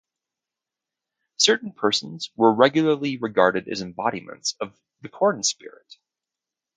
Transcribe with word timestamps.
Certain 1.37 1.73
persons 1.73 2.31
were 2.35 2.55
regularly 2.55 3.17
regarded 3.17 3.67
as 3.67 3.81
embodiments 3.83 4.55
of 4.59 4.75
the 5.01 5.09
corn 5.09 5.43
spirit. 5.43 5.97